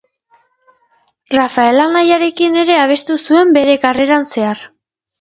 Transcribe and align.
Rafael 1.37 1.83
anaiarekin 1.85 2.59
ere 2.65 2.81
abestu 2.87 3.21
zuen 3.29 3.57
bere 3.63 3.81
karreran 3.89 4.31
zehar. 4.35 4.69